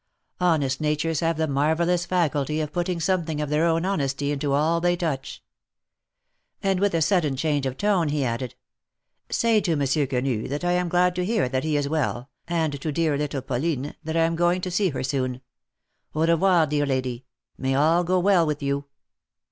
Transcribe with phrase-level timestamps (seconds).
[0.39, 4.81] Honest natures have the marvellous faculty of putting something of their own honesty into all
[4.81, 5.41] they touch.'^
[6.63, 8.55] And with a sudden change of tone, he added:"
[9.29, 12.81] Say to Monsieur Quenu that I am glad to hear that he is well, and
[12.81, 15.39] to dear little Pauline, that I am coming to see her soon.
[16.15, 17.25] Au revoir, dear lady;
[17.59, 18.85] may all go well with you.